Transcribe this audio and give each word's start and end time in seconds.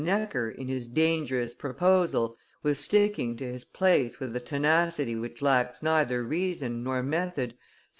Necker, 0.03 0.49
in 0.49 0.67
his 0.67 0.87
dangerous 0.89 1.53
proposal, 1.53 2.35
was 2.63 2.79
sticking 2.79 3.37
to 3.37 3.45
his 3.51 3.63
place 3.63 4.19
with 4.19 4.35
a 4.35 4.39
tenacity 4.39 5.15
which 5.15 5.43
lacks 5.43 5.83
neither 5.83 6.23
reason 6.23 6.81
nor 6.83 7.03
method," 7.03 7.51
said 7.51 7.51
M. 7.53 7.57